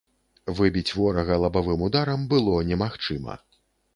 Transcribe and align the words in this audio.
Выбіць 0.59 0.95
ворага 0.99 1.35
лабавым 1.43 1.85
ударам 1.89 2.25
было 2.31 2.57
немагчыма. 2.71 3.37